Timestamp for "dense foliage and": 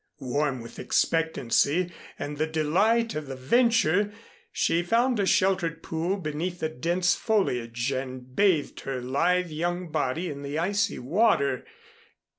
6.69-8.35